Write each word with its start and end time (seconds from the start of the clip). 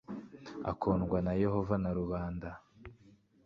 akundwa 0.71 1.17
na 1.25 1.33
yehova 1.43 1.75
na 1.83 1.91
rubanda 1.97 2.49